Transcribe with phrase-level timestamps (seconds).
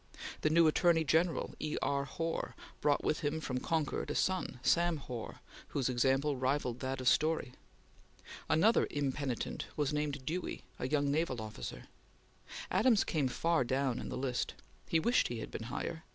[0.41, 1.77] The new Attorney General, E.
[1.83, 2.05] R.
[2.05, 7.07] Hoar, brought with him from Concord a son, Sam Hoar, whose example rivalled that of
[7.07, 7.51] Storey.
[8.49, 11.83] Another impenitent was named Dewey, a young naval officer.
[12.71, 14.55] Adams came far down in the list.
[14.89, 16.03] He wished he had been higher.